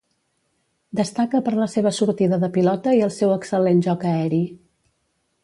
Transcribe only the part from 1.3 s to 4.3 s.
per la seva sortida de pilota i el seu excel·lent joc